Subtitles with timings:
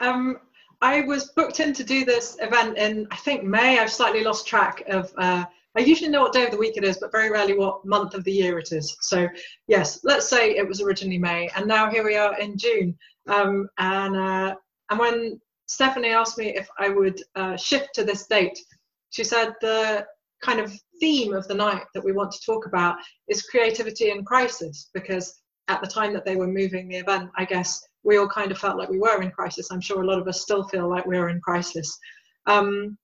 [0.00, 0.38] Um,
[0.82, 3.78] I was booked in to do this event in I think May.
[3.78, 5.12] I've slightly lost track of.
[5.16, 5.44] Uh,
[5.76, 8.14] I usually know what day of the week it is, but very rarely what month
[8.14, 8.96] of the year it is.
[9.02, 9.28] So
[9.68, 12.98] yes, let's say it was originally May, and now here we are in June.
[13.28, 14.54] Um, and uh,
[14.90, 18.58] and when Stephanie asked me if I would uh, shift to this date,
[19.10, 20.04] she said the
[20.42, 22.96] kind of theme of the night that we want to talk about
[23.28, 27.44] is creativity in crisis because at the time that they were moving the event, I
[27.44, 29.70] guess we all kind of felt like we were in crisis.
[29.70, 31.98] I'm sure a lot of us still feel like we're in crisis.
[32.46, 32.98] Um,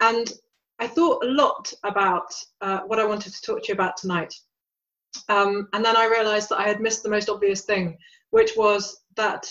[0.00, 0.32] and
[0.78, 4.32] I thought a lot about uh, what I wanted to talk to you about tonight.
[5.28, 7.96] Um, and then I realized that I had missed the most obvious thing,
[8.30, 9.50] which was that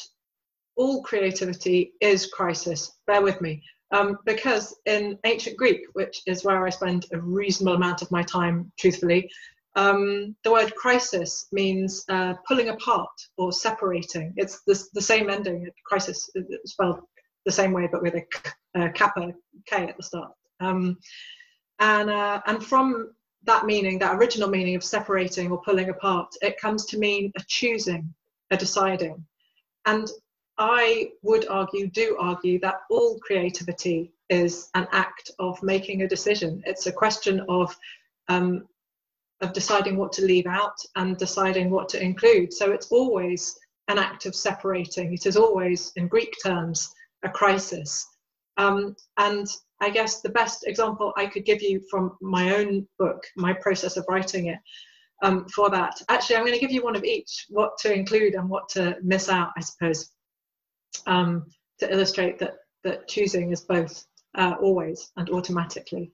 [0.75, 2.91] all creativity is crisis.
[3.07, 3.63] Bear with me.
[3.91, 8.23] Um, because in ancient Greek, which is where I spend a reasonable amount of my
[8.23, 9.29] time, truthfully,
[9.75, 14.33] um, the word crisis means uh, pulling apart or separating.
[14.37, 16.29] It's the, the same ending, crisis,
[16.65, 17.01] spelled
[17.45, 19.33] the same way, but with a, a kappa
[19.67, 20.31] K at the start.
[20.59, 20.97] Um,
[21.79, 26.59] and, uh, and from that meaning, that original meaning of separating or pulling apart, it
[26.59, 28.13] comes to mean a choosing,
[28.51, 29.23] a deciding.
[29.85, 30.07] And
[30.57, 36.63] I would argue, do argue, that all creativity is an act of making a decision.
[36.65, 37.75] It's a question of
[38.29, 38.67] um,
[39.41, 42.53] of deciding what to leave out and deciding what to include.
[42.53, 43.57] So it's always
[43.89, 45.13] an act of separating.
[45.13, 46.89] It is always, in Greek terms,
[47.23, 48.07] a crisis.
[48.57, 49.45] Um, and
[49.81, 53.97] I guess the best example I could give you from my own book, my process
[53.97, 54.59] of writing it,
[55.21, 56.01] um, for that.
[56.07, 58.97] Actually, I'm going to give you one of each, what to include and what to
[59.03, 60.11] miss out, I suppose
[61.05, 61.45] um,
[61.79, 64.05] to illustrate that, that choosing is both
[64.35, 66.11] uh, always and automatically.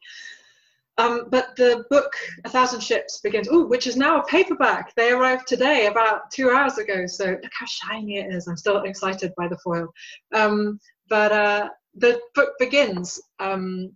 [0.98, 2.14] Um, but the book
[2.44, 4.94] A Thousand Ships begins, oh, which is now a paperback.
[4.96, 7.08] They arrived today, about two hours ago.
[7.08, 8.48] So look how shiny it is.
[8.48, 9.88] I'm still excited by the foil.
[10.34, 10.80] Um,
[11.10, 13.92] but uh, the book begins um,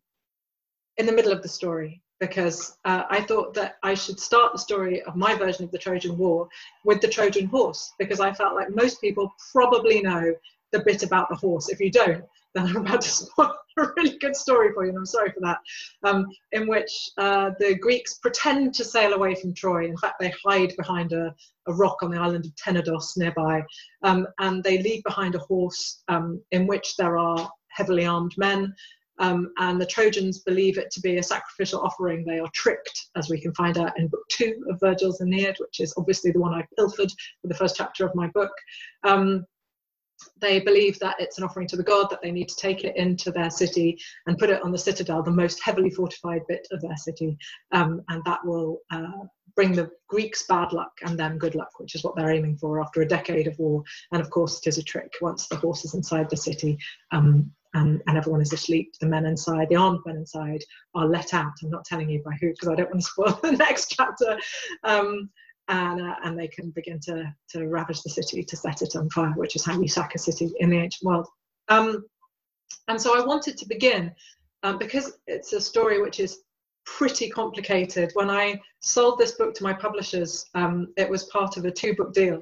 [0.98, 4.60] in the middle of the story because uh, I thought that I should start the
[4.60, 6.48] story of my version of the Trojan War
[6.86, 10.34] with the Trojan horse because I felt like most people probably know
[10.76, 11.70] the bit about the horse.
[11.70, 14.98] If you don't, then I'm about to spoil a really good story for you, and
[14.98, 15.58] I'm sorry for that,
[16.04, 19.86] um, in which uh, the Greeks pretend to sail away from Troy.
[19.86, 21.36] In fact, they hide behind a,
[21.68, 23.62] a rock on the island of Tenedos nearby,
[24.04, 28.74] um, and they leave behind a horse um, in which there are heavily armed men.
[29.18, 32.26] Um, and the Trojans believe it to be a sacrificial offering.
[32.26, 35.80] They are tricked, as we can find out in book two of Virgil's Aeneid, which
[35.80, 37.12] is obviously the one I pilfered
[37.42, 38.52] for the first chapter of my book.
[40.40, 42.96] They believe that it's an offering to the god, that they need to take it
[42.96, 46.82] into their city and put it on the citadel, the most heavily fortified bit of
[46.82, 47.38] their city,
[47.72, 49.26] um, and that will uh,
[49.56, 52.82] bring the Greeks bad luck and them good luck, which is what they're aiming for
[52.82, 53.84] after a decade of war.
[54.12, 56.78] And of course, it is a trick once the horse is inside the city.
[57.12, 58.94] Um, and, and, everyone is asleep.
[59.02, 61.52] The men inside, the armed men inside, are let out.
[61.62, 64.38] I'm not telling you by who because I don't want to spoil the next chapter.
[64.86, 65.30] Um,
[65.68, 69.10] and, uh, and they can begin to, to ravage the city, to set it on
[69.10, 71.28] fire, which is how you sack a city in the ancient world.
[71.70, 72.06] Um,
[72.88, 74.14] and so I wanted to begin
[74.64, 76.40] um, because it's a story which is
[76.86, 78.12] pretty complicated.
[78.14, 81.96] When I sold this book to my publishers, um, it was part of a two
[81.96, 82.42] book deal.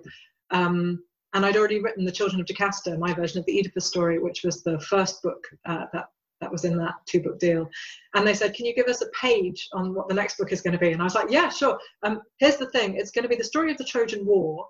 [0.52, 4.20] Um, and I'd already written The Children of Jocasta, my version of the Oedipus story,
[4.20, 6.10] which was the first book uh, that
[6.44, 7.70] that was in that two book deal.
[8.14, 10.62] And they said, Can you give us a page on what the next book is
[10.62, 10.92] going to be?
[10.92, 11.80] And I was like, Yeah, sure.
[12.04, 14.68] Um, here's the thing it's going to be the story of the Trojan War,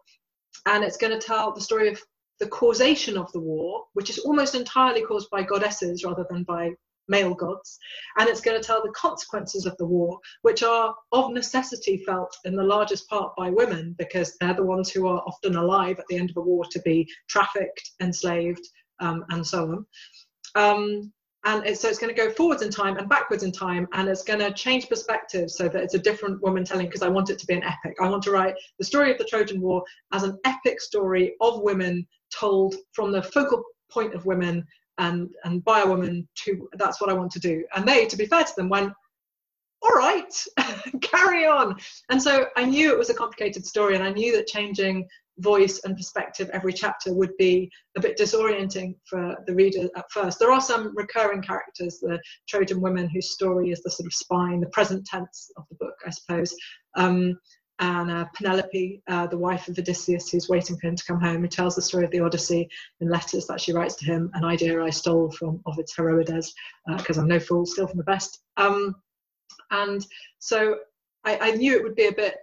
[0.67, 2.01] and it's going to tell the story of
[2.39, 6.71] the causation of the war, which is almost entirely caused by goddesses rather than by
[7.07, 7.77] male gods.
[8.17, 12.35] And it's going to tell the consequences of the war, which are of necessity felt
[12.45, 16.05] in the largest part by women because they're the ones who are often alive at
[16.09, 18.65] the end of a war to be trafficked, enslaved,
[18.99, 19.85] um, and so on.
[20.55, 21.13] Um,
[21.45, 24.23] and so it's going to go forwards in time and backwards in time and it's
[24.23, 27.39] going to change perspective so that it's a different woman telling because i want it
[27.39, 27.95] to be an epic.
[28.01, 31.61] I want to write the story of the trojan war as an epic story of
[31.61, 34.65] women told from the focal point of women
[34.97, 37.63] and and by a woman to that's what i want to do.
[37.75, 38.93] And they to be fair to them went
[39.81, 40.33] all right
[41.01, 41.75] carry on.
[42.09, 45.07] And so i knew it was a complicated story and i knew that changing
[45.39, 50.39] voice and perspective every chapter would be a bit disorienting for the reader at first.
[50.39, 54.59] There are some recurring characters, the Trojan women whose story is the sort of spine,
[54.59, 56.55] the present tense of the book, I suppose.
[56.95, 57.39] Um,
[57.79, 61.41] and uh, Penelope, uh, the wife of Odysseus, who's waiting for him to come home,
[61.41, 62.69] who tells the story of the Odyssey
[63.01, 66.53] in letters that she writes to him, an idea I stole from Ovid's Heroides,
[66.97, 68.39] because uh, I'm no fool, still from the best.
[68.57, 68.95] Um,
[69.71, 70.05] and
[70.37, 70.77] so
[71.23, 72.35] I, I knew it would be a bit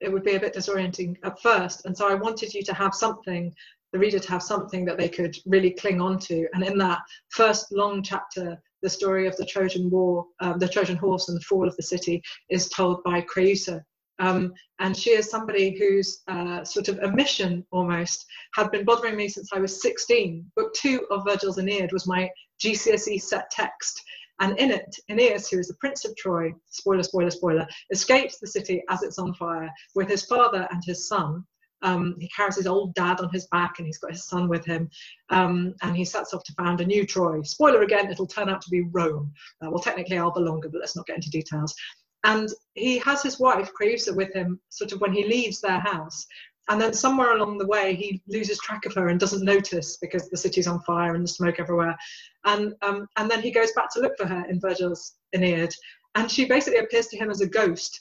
[0.00, 2.94] it would be a bit disorienting at first, and so I wanted you to have
[2.94, 3.54] something
[3.92, 6.46] the reader to have something that they could really cling on to.
[6.52, 7.00] And in that
[7.30, 11.44] first long chapter, the story of the Trojan War, um, the Trojan horse and the
[11.44, 13.82] fall of the city is told by Creusa.
[14.20, 19.16] Um, and she is somebody whose uh, sort of a mission almost had been bothering
[19.16, 20.44] me since I was 16.
[20.56, 22.28] Book two of Virgil's Aeneid was my
[22.62, 24.02] GCSE set text.
[24.40, 28.46] And in it, Aeneas, who is the Prince of Troy, spoiler, spoiler, spoiler, escapes the
[28.46, 31.44] city as it's on fire with his father and his son,
[31.82, 34.64] um, he carries his old dad on his back and he's got his son with
[34.64, 34.90] him.
[35.30, 37.42] Um, and he sets off to found a new Troy.
[37.42, 39.32] Spoiler again, it'll turn out to be Rome.
[39.62, 41.74] Uh, well, technically Alba Longa, but let's not get into details.
[42.24, 46.26] And he has his wife, Creusa, with him sort of when he leaves their house.
[46.68, 50.28] And then somewhere along the way, he loses track of her and doesn't notice because
[50.28, 51.96] the city's on fire and the smoke everywhere.
[52.44, 55.72] And, um, and then he goes back to look for her in Virgil's Aeneid.
[56.14, 58.00] And she basically appears to him as a ghost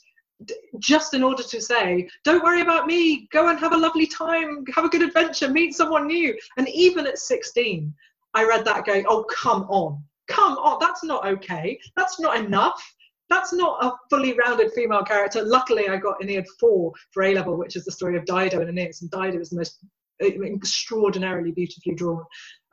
[0.79, 4.63] just in order to say, don't worry about me, go and have a lovely time,
[4.75, 6.37] have a good adventure, meet someone new.
[6.57, 7.93] And even at 16,
[8.33, 12.81] I read that going, oh, come on, come on, that's not okay, that's not enough.
[13.29, 15.43] That's not a fully rounded female character.
[15.43, 18.69] Luckily, I got Aeneid 4 for A level, which is the story of Dido and
[18.69, 19.01] Aeneas.
[19.01, 19.79] And Dido is the most
[20.21, 22.23] extraordinarily beautifully drawn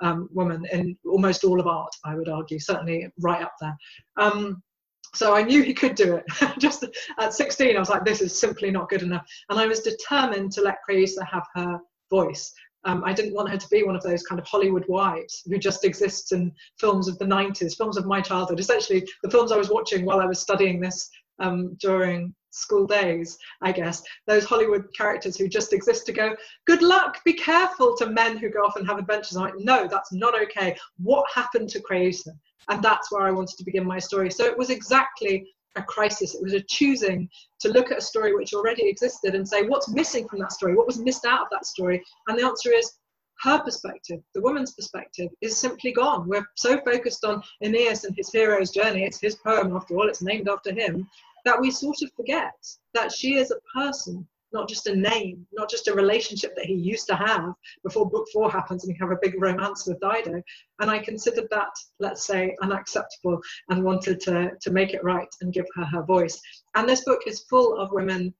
[0.00, 3.76] um, woman in almost all of art, I would argue, certainly right up there.
[4.16, 4.62] Um,
[5.14, 6.24] so I knew he could do it.
[6.58, 6.84] Just
[7.18, 9.24] at 16, I was like, this is simply not good enough.
[9.48, 11.78] And I was determined to let Creusa have her
[12.10, 12.52] voice.
[12.84, 15.58] Um, I didn't want her to be one of those kind of Hollywood wives who
[15.58, 19.56] just exists in films of the 90s, films of my childhood, essentially the films I
[19.56, 21.08] was watching while I was studying this
[21.38, 24.02] um, during school days, I guess.
[24.26, 26.36] Those Hollywood characters who just exist to go,
[26.66, 29.36] good luck, be careful to men who go off and have adventures.
[29.36, 30.76] I'm like, no, that's not okay.
[31.02, 32.30] What happened to Creusa?
[32.68, 34.30] And that's where I wanted to begin my story.
[34.30, 36.34] So it was exactly a crisis.
[36.34, 37.28] It was a choosing
[37.60, 40.74] to look at a story which already existed and say, what's missing from that story?
[40.74, 42.02] What was missed out of that story?
[42.28, 42.92] And the answer is
[43.42, 46.28] her perspective, the woman's perspective, is simply gone.
[46.28, 50.22] We're so focused on Aeneas and his hero's journey, it's his poem after all, it's
[50.22, 51.08] named after him,
[51.44, 52.54] that we sort of forget
[52.94, 56.74] that she is a person not just a name, not just a relationship that he
[56.74, 57.52] used to have
[57.82, 60.40] before book four happens and we have a big romance with Dido.
[60.80, 65.52] And I considered that, let's say, unacceptable and wanted to, to make it right and
[65.52, 66.40] give her her voice.
[66.76, 68.32] And this book is full of women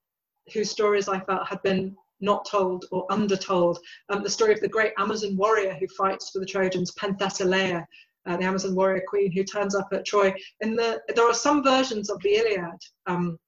[0.53, 3.79] whose stories I felt had been not told or undertold.
[4.09, 7.85] Um, the story of the great Amazon warrior who fights for the Trojans, Penthesilea,
[8.27, 10.33] uh, the Amazon warrior queen who turns up at Troy.
[10.61, 13.39] In the there are some versions of the Iliad um,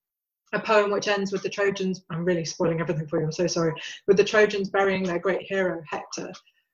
[0.57, 2.03] a poem which ends with the Trojans.
[2.11, 3.27] I'm really spoiling everything for you.
[3.27, 3.75] I'm so sorry.
[4.07, 6.33] With the Trojans burying their great hero Hector.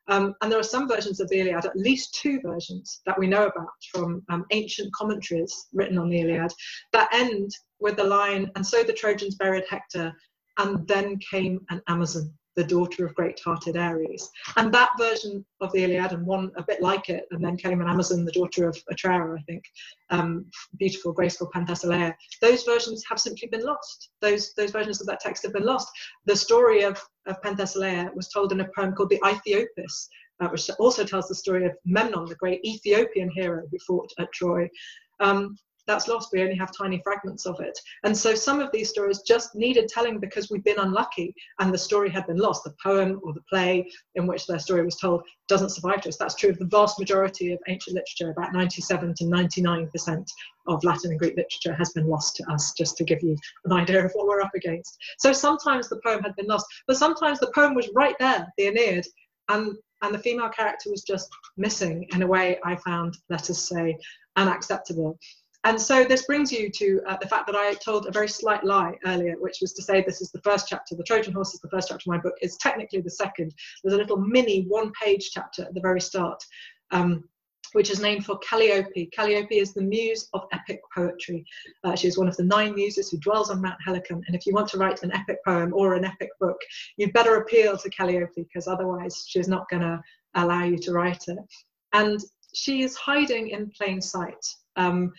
[0.08, 3.26] Um, and there are some versions of the Iliad, at least two versions that we
[3.26, 6.52] know about from um, ancient commentaries written on the Iliad,
[6.92, 10.12] that end with the line, and so the Trojans buried Hector,
[10.58, 14.30] and then came an Amazon the daughter of great-hearted Ares.
[14.56, 17.80] And that version of the Iliad, and one a bit like it, and then came
[17.80, 19.64] an Amazon, the daughter of Otrera, I think,
[20.10, 20.46] um,
[20.78, 22.14] beautiful, graceful Penthesilea.
[22.40, 24.10] Those versions have simply been lost.
[24.20, 25.88] Those those versions of that text have been lost.
[26.26, 30.08] The story of, of Penthesilea was told in a poem called the Aethiopis,
[30.40, 34.32] uh, which also tells the story of Memnon, the great Ethiopian hero who fought at
[34.32, 34.68] Troy.
[35.20, 36.30] Um, that's lost.
[36.32, 37.78] We only have tiny fragments of it.
[38.04, 41.78] And so some of these stories just needed telling because we've been unlucky and the
[41.78, 42.64] story had been lost.
[42.64, 46.16] The poem or the play in which their story was told doesn't survive to us.
[46.16, 48.30] That's true of the vast majority of ancient literature.
[48.30, 50.26] About 97 to 99%
[50.68, 53.72] of Latin and Greek literature has been lost to us, just to give you an
[53.72, 54.96] idea of what we're up against.
[55.18, 58.68] So sometimes the poem had been lost, but sometimes the poem was right there, the
[58.68, 59.06] Aeneid,
[59.48, 63.68] and and the female character was just missing in a way I found, let us
[63.68, 63.96] say,
[64.36, 65.18] unacceptable.
[65.64, 68.64] And so this brings you to uh, the fact that I told a very slight
[68.64, 70.96] lie earlier, which was to say this is the first chapter.
[70.96, 72.34] The Trojan Horse is the first chapter of my book.
[72.40, 73.54] It's technically the second.
[73.82, 76.42] There's a little mini one-page chapter at the very start,
[76.90, 77.22] um,
[77.74, 79.06] which is named for Calliope.
[79.12, 81.44] Calliope is the muse of epic poetry.
[81.84, 84.20] Uh, she is one of the nine muses who dwells on Mount Helicon.
[84.26, 86.60] And if you want to write an epic poem or an epic book,
[86.96, 90.02] you'd better appeal to Calliope because otherwise she's not going to
[90.34, 91.38] allow you to write it.
[91.92, 92.20] And
[92.52, 94.44] she is hiding in plain sight.
[94.76, 95.12] Um,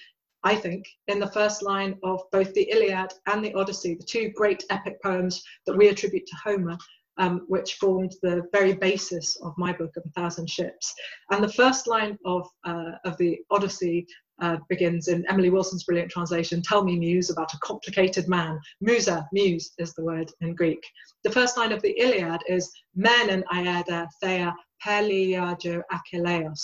[0.43, 4.29] I think, in the first line of both the Iliad and the Odyssey, the two
[4.35, 6.77] great epic poems that we attribute to Homer,
[7.17, 10.93] um, which formed the very basis of my book of A Thousand Ships.
[11.31, 14.05] And the first line of, uh, of the Odyssey
[14.41, 18.59] uh, begins in Emily Wilson's brilliant translation, Tell me, Muse, about a complicated man.
[18.81, 20.83] Musa, muse is the word in Greek.
[21.23, 26.61] The first line of the Iliad is Menen aeda thea Peleiadeo achilleos.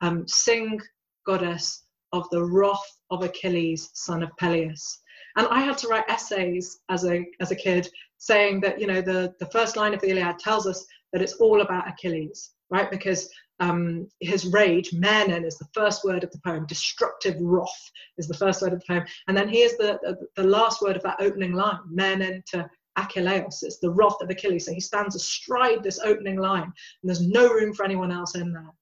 [0.00, 0.80] Um, sing,
[1.26, 5.00] goddess of the wrath of Achilles, son of Peleus.
[5.36, 7.88] And I had to write essays as a, as a kid
[8.18, 11.34] saying that, you know, the, the first line of the Iliad tells us that it's
[11.34, 12.90] all about Achilles, right?
[12.90, 16.66] Because um, his rage, Menen, is the first word of the poem.
[16.66, 19.04] Destructive wrath is the first word of the poem.
[19.28, 23.62] And then here's the, the, the last word of that opening line, Menen to Achilleos.
[23.62, 24.66] It's the wrath of Achilles.
[24.66, 26.72] So he stands astride this opening line, and
[27.04, 28.72] there's no room for anyone else in there.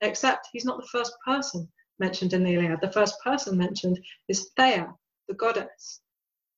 [0.00, 1.68] Except he's not the first person
[2.02, 2.80] mentioned in the Iliad.
[2.82, 4.92] The first person mentioned is Thea,
[5.28, 6.00] the goddess.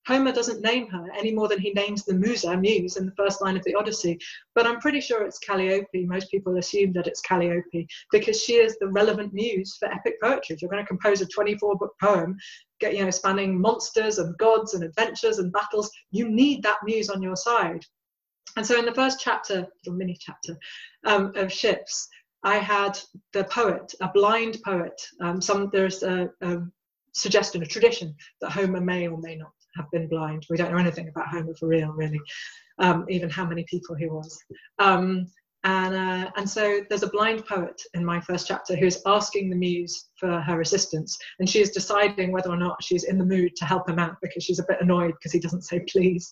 [0.07, 3.41] Homer doesn't name her any more than he names the Musa, Muse, in the first
[3.41, 4.19] line of the Odyssey.
[4.53, 6.05] But I'm pretty sure it's Calliope.
[6.05, 10.55] Most people assume that it's Calliope because she is the relevant muse for epic poetry.
[10.55, 12.37] If you're going to compose a 24 book poem,
[12.79, 17.09] get, you know, spanning monsters and gods and adventures and battles, you need that muse
[17.09, 17.83] on your side.
[18.57, 20.55] And so in the first chapter, little mini chapter
[21.05, 22.07] um, of Ships,
[22.45, 22.97] I had
[23.33, 25.01] the poet, a blind poet.
[25.19, 26.59] Um, some there's a, a
[27.13, 30.45] suggestion, a tradition that Homer may or may not have been blind.
[30.49, 32.21] We don't know anything about Homer for real, really,
[32.79, 34.37] um, even how many people he was.
[34.77, 35.25] Um,
[35.63, 39.49] and, uh, and so there's a blind poet in my first chapter who is asking
[39.49, 41.17] the muse for her assistance.
[41.39, 44.17] And she is deciding whether or not she's in the mood to help him out
[44.21, 46.31] because she's a bit annoyed because he doesn't say please.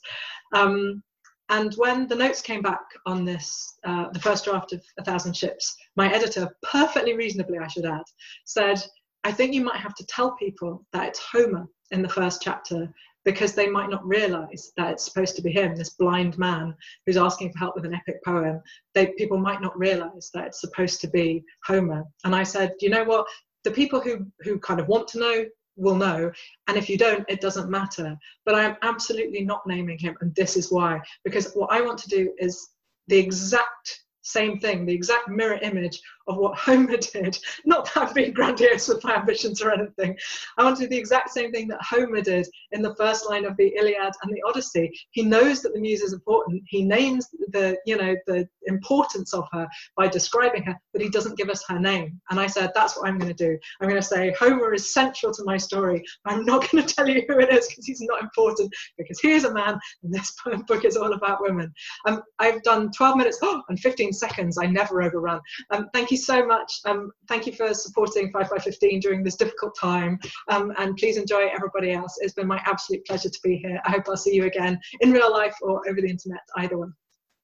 [0.54, 1.02] Um,
[1.50, 5.36] and when the notes came back on this, uh, the first draft of A Thousand
[5.36, 8.04] Ships, my editor, perfectly reasonably, I should add,
[8.46, 8.82] said,
[9.24, 12.94] I think you might have to tell people that it's Homer in the first chapter
[13.26, 17.18] because they might not realize that it's supposed to be him, this blind man who's
[17.18, 18.62] asking for help with an epic poem.
[18.94, 22.04] They, people might not realize that it's supposed to be Homer.
[22.26, 23.26] And I said, you know what?
[23.64, 26.32] The people who, who kind of want to know will know.
[26.68, 28.18] And if you don't, it doesn't matter.
[28.46, 30.16] But I am absolutely not naming him.
[30.22, 31.02] And this is why.
[31.24, 32.70] Because what I want to do is
[33.08, 37.38] the exact same thing, the exact mirror image of what Homer did.
[37.66, 40.18] Not that I'm being grandiose with my ambitions or anything.
[40.58, 43.46] I want to do the exact same thing that Homer did in the first line
[43.46, 44.92] of the Iliad and the Odyssey.
[45.12, 46.64] He knows that the muse is important.
[46.68, 51.38] He names the, you know, the importance of her by describing her, but he doesn't
[51.38, 52.20] give us her name.
[52.30, 53.58] And I said, that's what I'm going to do.
[53.82, 56.04] I'm going to say Homer is central to my story.
[56.26, 59.44] I'm not going to tell you who it is because he's not important because he's
[59.44, 60.34] a man and this
[60.68, 61.74] book is all about women.
[62.06, 64.58] Um, I've done 12 minutes oh, and 15 seconds.
[64.58, 65.42] I never overrun.
[65.72, 66.72] Um, thank you you so much.
[66.86, 70.20] Um, thank you for supporting 5 by 15 during this difficult time.
[70.50, 72.18] Um, and please enjoy everybody else.
[72.22, 73.80] It's been my absolute pleasure to be here.
[73.86, 76.94] I hope I'll see you again in real life or over the internet, either one.